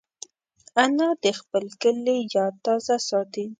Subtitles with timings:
[0.83, 3.45] انا د خپل کلي یاد تازه ساتي